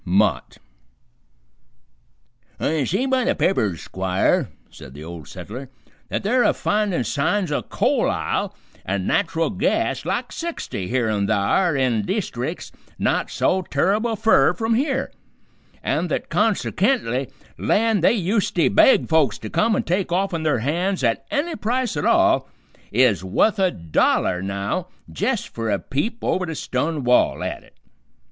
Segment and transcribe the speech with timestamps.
[0.03, 0.57] MOTT
[2.59, 5.69] "I see by the papers, Squire," said the Old Settler,
[6.09, 11.27] "that they're a finding signs o' coal ile an' nat'ral gas like sixty here an'
[11.27, 15.11] thar in deestric's not so terrible fur from here,
[15.83, 17.29] an' th't konsekently
[17.59, 21.95] land they usety beg folks to come an' take offen their hands at any price
[21.95, 22.49] at all
[22.91, 27.77] is wuth a dollar now, jist for a peep over the stun wall at it.